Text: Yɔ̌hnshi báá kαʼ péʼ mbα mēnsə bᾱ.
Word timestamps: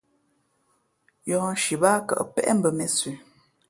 Yɔ̌hnshi 1.29 1.75
báá 1.81 1.97
kαʼ 2.07 2.21
péʼ 2.33 2.49
mbα 2.57 2.69
mēnsə 2.77 3.09
bᾱ. 3.15 3.21